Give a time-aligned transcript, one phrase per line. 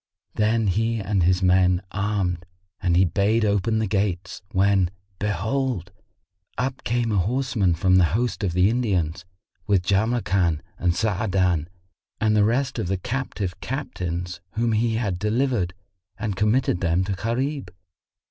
[0.33, 2.47] Then he and his men armed
[2.81, 4.89] and he bade open the gates when,
[5.19, 5.91] behold,
[6.57, 9.25] up came a horseman from the host of the Indians,
[9.67, 11.67] with Jamrkan and Sa'adan
[12.19, 15.75] and the rest of the captive captains whom he had delivered,
[16.17, 17.71] and committed them to Gharib.